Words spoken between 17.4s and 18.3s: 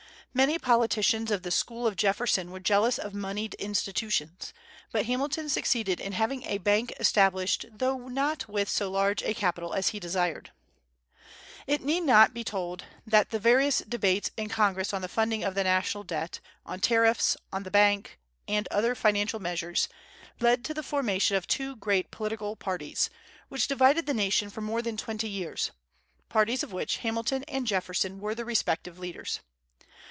on the bank,